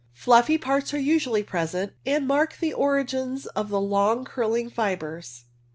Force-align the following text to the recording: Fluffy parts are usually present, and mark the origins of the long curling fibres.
Fluffy 0.13 0.57
parts 0.57 0.95
are 0.95 0.99
usually 0.99 1.43
present, 1.43 1.93
and 2.07 2.27
mark 2.27 2.57
the 2.57 2.73
origins 2.73 3.45
of 3.45 3.69
the 3.69 3.79
long 3.79 4.25
curling 4.25 4.67
fibres. 4.67 5.45